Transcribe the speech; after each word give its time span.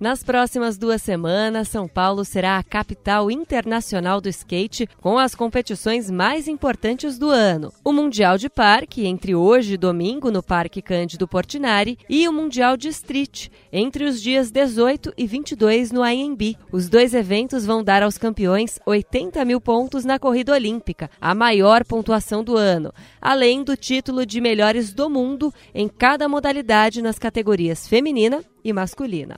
Nas 0.00 0.22
próximas 0.22 0.78
duas 0.78 1.02
semanas, 1.02 1.66
São 1.66 1.88
Paulo 1.88 2.24
será 2.24 2.56
a 2.56 2.62
capital 2.62 3.28
internacional 3.32 4.20
do 4.20 4.28
skate 4.28 4.88
com 5.00 5.18
as 5.18 5.34
competições 5.34 6.08
mais 6.08 6.46
importantes 6.46 7.18
do 7.18 7.28
ano. 7.28 7.72
O 7.84 7.92
Mundial 7.92 8.38
de 8.38 8.48
Parque, 8.48 9.06
entre 9.06 9.34
hoje 9.34 9.74
e 9.74 9.76
domingo 9.76 10.30
no 10.30 10.40
Parque 10.40 10.80
Cândido 10.80 11.26
Portinari, 11.26 11.98
e 12.08 12.28
o 12.28 12.32
Mundial 12.32 12.76
de 12.76 12.86
Street, 12.90 13.48
entre 13.72 14.04
os 14.04 14.22
dias 14.22 14.52
18 14.52 15.12
e 15.16 15.26
22 15.26 15.90
no 15.90 16.04
AMB. 16.04 16.56
Os 16.70 16.88
dois 16.88 17.12
eventos 17.12 17.66
vão 17.66 17.82
dar 17.82 18.04
aos 18.04 18.16
campeões 18.16 18.78
80 18.86 19.44
mil 19.44 19.60
pontos 19.60 20.04
na 20.04 20.16
corrida 20.16 20.52
olímpica, 20.52 21.10
a 21.20 21.34
maior 21.34 21.84
pontuação 21.84 22.44
do 22.44 22.56
ano, 22.56 22.94
além 23.20 23.64
do 23.64 23.76
título 23.76 24.24
de 24.24 24.40
melhores 24.40 24.92
do 24.92 25.10
mundo 25.10 25.52
em 25.74 25.88
cada 25.88 26.28
modalidade 26.28 27.02
nas 27.02 27.18
categorias 27.18 27.88
feminina 27.88 28.44
e 28.62 28.72
masculina. 28.72 29.36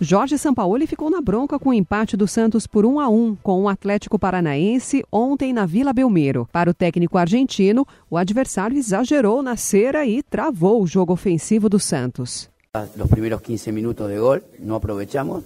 Jorge 0.00 0.36
Sampaoli 0.36 0.86
ficou 0.86 1.08
na 1.08 1.22
bronca 1.22 1.58
com 1.58 1.70
o 1.70 1.74
empate 1.74 2.18
do 2.18 2.28
Santos 2.28 2.66
por 2.66 2.84
1 2.84 3.00
a 3.00 3.08
1 3.08 3.36
com 3.42 3.62
o 3.62 3.68
Atlético 3.68 4.18
Paranaense 4.18 5.02
ontem 5.10 5.54
na 5.54 5.64
Vila 5.64 5.90
Belmiro. 5.90 6.46
Para 6.52 6.70
o 6.70 6.74
técnico 6.74 7.16
argentino, 7.16 7.86
o 8.10 8.18
adversário 8.18 8.76
exagerou 8.76 9.42
na 9.42 9.56
cera 9.56 10.04
e 10.04 10.22
travou 10.22 10.82
o 10.82 10.86
jogo 10.86 11.14
ofensivo 11.14 11.70
do 11.70 11.80
Santos. 11.80 12.50
Os 12.74 13.10
primeiros 13.10 13.40
15 13.40 13.72
minutos 13.72 14.06
de 14.06 14.18
gol 14.18 14.38
não 14.58 14.76
aproveitamos. 14.76 15.44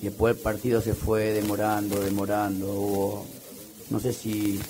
Depois 0.00 0.38
o 0.38 0.40
partido 0.40 0.80
se 0.80 0.94
foi 0.94 1.32
demorando, 1.32 1.96
demorando. 1.96 2.66
Hubo, 2.66 3.26
não 3.90 3.98
sei 3.98 4.12
se 4.12 4.60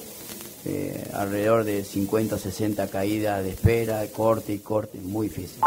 eh, 0.64 1.08
alrededor 1.12 1.64
de 1.64 1.84
50, 1.84 2.38
60 2.38 2.86
caídas 2.86 3.44
de 3.44 3.50
espera, 3.50 4.08
corte 4.14 4.52
e 4.52 4.58
corte, 4.58 4.96
muito 4.96 5.34
difícil. 5.34 5.60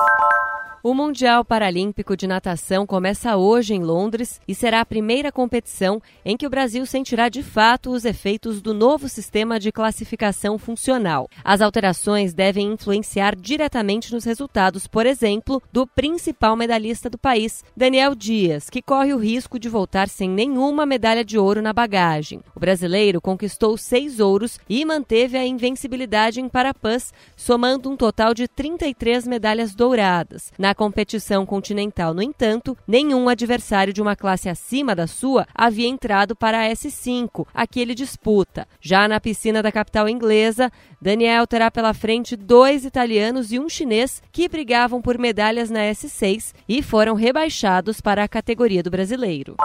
O 0.85 0.93
Mundial 0.93 1.45
Paralímpico 1.45 2.17
de 2.17 2.27
Natação 2.27 2.85
começa 2.85 3.37
hoje 3.37 3.73
em 3.73 3.81
Londres 3.81 4.41
e 4.45 4.53
será 4.53 4.81
a 4.81 4.85
primeira 4.85 5.31
competição 5.31 6.01
em 6.25 6.35
que 6.35 6.45
o 6.45 6.49
Brasil 6.49 6.85
sentirá 6.85 7.29
de 7.29 7.41
fato 7.41 7.89
os 7.89 8.03
efeitos 8.03 8.61
do 8.61 8.73
novo 8.73 9.07
sistema 9.07 9.61
de 9.61 9.71
classificação 9.71 10.57
funcional. 10.57 11.29
As 11.41 11.61
alterações 11.61 12.33
devem 12.33 12.73
influenciar 12.73 13.33
diretamente 13.33 14.13
nos 14.13 14.25
resultados, 14.25 14.85
por 14.85 15.05
exemplo, 15.05 15.63
do 15.71 15.87
principal 15.87 16.57
medalhista 16.57 17.09
do 17.09 17.17
país, 17.17 17.63
Daniel 17.77 18.13
Dias, 18.13 18.69
que 18.69 18.81
corre 18.81 19.13
o 19.13 19.17
risco 19.17 19.57
de 19.57 19.69
voltar 19.69 20.09
sem 20.09 20.29
nenhuma 20.29 20.85
medalha 20.85 21.23
de 21.23 21.37
ouro 21.37 21.61
na 21.61 21.71
bagagem. 21.71 22.41
O 22.53 22.59
brasileiro 22.59 23.21
conquistou 23.21 23.77
seis 23.77 24.19
ouros 24.19 24.59
e 24.67 24.83
manteve 24.83 25.37
a 25.37 25.45
invencibilidade 25.45 26.41
em 26.41 26.49
Parapãs, 26.49 27.13
somando 27.37 27.89
um 27.89 27.95
total 27.95 28.33
de 28.33 28.49
33 28.49 29.25
medalhas 29.25 29.73
douradas. 29.73 30.51
Na 30.59 30.72
na 30.73 30.75
competição 30.75 31.45
continental, 31.45 32.16
no 32.16 32.21
entanto, 32.23 32.75
nenhum 32.88 33.29
adversário 33.29 33.93
de 33.93 34.02
uma 34.02 34.16
classe 34.16 34.49
acima 34.49 34.95
da 34.95 35.05
sua 35.05 35.45
havia 35.53 35.88
entrado 35.88 36.35
para 36.35 36.61
a 36.61 36.67
S5, 36.67 37.45
a 37.53 37.67
que 37.67 37.79
ele 37.79 37.93
disputa. 37.93 38.67
Já 38.81 39.07
na 39.07 39.19
piscina 39.19 39.61
da 39.61 39.71
capital 39.71 40.09
inglesa, 40.09 40.71
Daniel 40.99 41.45
terá 41.45 41.69
pela 41.69 41.94
frente 41.94 42.35
dois 42.35 42.85
italianos 42.85 43.51
e 43.51 43.59
um 43.59 43.69
chinês 43.69 44.19
que 44.31 44.49
brigavam 44.49 44.99
por 44.99 45.19
medalhas 45.19 45.69
na 45.69 45.81
S6 45.81 46.53
e 46.67 46.81
foram 46.81 47.13
rebaixados 47.13 48.01
para 48.01 48.23
a 48.23 48.27
categoria 48.27 48.81
do 48.81 48.89
brasileiro. 48.89 49.55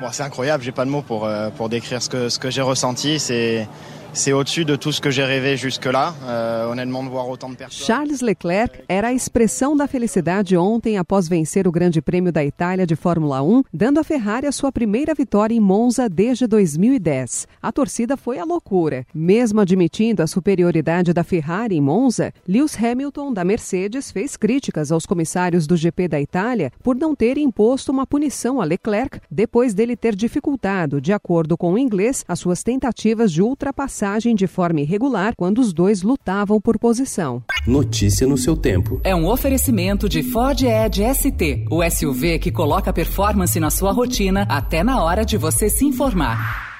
Bon, 0.00 0.08
c'est 0.10 0.22
incroyable, 0.22 0.64
j'ai 0.64 0.72
pas 0.72 0.84
de 0.84 0.90
mots 0.90 1.02
pour, 1.02 1.24
euh, 1.24 1.50
pour 1.50 1.68
décrire 1.68 2.02
ce 2.02 2.08
que, 2.08 2.28
ce 2.28 2.38
que 2.38 2.50
j'ai 2.50 2.62
ressenti. 2.62 3.20
C'est 3.20 3.68
de 4.14 4.76
que. 4.76 5.88
Euh, 6.24 6.74
de 6.74 7.56
de. 7.56 7.70
Charles 7.70 8.22
Leclerc 8.22 8.84
era 8.88 9.08
a 9.08 9.12
expressão 9.12 9.76
da 9.76 9.88
felicidade 9.88 10.56
ontem 10.56 10.96
após 10.98 11.28
vencer 11.28 11.66
o 11.66 11.72
Grande 11.72 12.00
Prêmio 12.00 12.30
da 12.32 12.44
Itália 12.44 12.86
de 12.86 12.94
Fórmula 12.94 13.42
1, 13.42 13.64
dando 13.72 13.98
à 13.98 14.04
Ferrari 14.04 14.46
a 14.46 14.52
sua 14.52 14.70
primeira 14.70 15.14
vitória 15.14 15.54
em 15.54 15.60
Monza 15.60 16.08
desde 16.08 16.46
2010. 16.46 17.48
A 17.60 17.72
torcida 17.72 18.16
foi 18.16 18.38
à 18.38 18.44
loucura. 18.44 19.04
Mesmo 19.12 19.60
admitindo 19.60 20.22
a 20.22 20.26
superioridade 20.28 21.12
da 21.12 21.24
Ferrari 21.24 21.76
em 21.76 21.80
Monza, 21.80 22.32
Lewis 22.46 22.76
Hamilton, 22.80 23.32
da 23.32 23.44
Mercedes, 23.44 24.12
fez 24.12 24.36
críticas 24.36 24.92
aos 24.92 25.06
comissários 25.06 25.66
do 25.66 25.76
GP 25.76 26.06
da 26.06 26.20
Itália 26.20 26.72
por 26.82 26.94
não 26.94 27.16
terem 27.16 27.44
imposto 27.44 27.90
uma 27.90 28.06
punição 28.06 28.60
a 28.60 28.64
Leclerc 28.64 29.18
depois 29.28 29.74
dele 29.84 29.96
ter 29.96 30.16
dificultado, 30.16 31.00
de 31.00 31.12
acordo 31.12 31.58
com 31.58 31.74
o 31.74 31.78
inglês, 31.78 32.24
as 32.26 32.40
suas 32.40 32.62
tentativas 32.62 33.30
de 33.30 33.42
ultrapassar 33.42 34.14
de 34.14 34.46
forma 34.46 34.80
irregular 34.80 35.34
quando 35.36 35.58
os 35.58 35.72
dois 35.72 36.02
lutavam 36.02 36.60
por 36.60 36.78
posição. 36.78 37.42
Notícia 37.66 38.26
no 38.26 38.38
seu 38.38 38.56
tempo. 38.56 39.00
É 39.04 39.14
um 39.14 39.26
oferecimento 39.26 40.08
de 40.08 40.22
Ford 40.22 40.62
Edge 40.62 41.02
ST, 41.14 41.66
o 41.70 41.82
SUV 41.90 42.38
que 42.38 42.52
coloca 42.52 42.92
performance 42.92 43.58
na 43.60 43.70
sua 43.70 43.92
rotina 43.92 44.46
até 44.48 44.82
na 44.82 45.02
hora 45.02 45.24
de 45.24 45.36
você 45.36 45.68
se 45.68 45.84
informar. 45.84 46.73